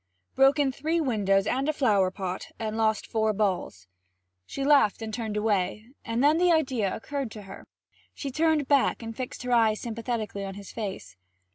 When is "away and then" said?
5.37-6.37